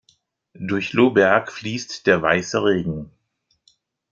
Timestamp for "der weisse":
2.07-2.63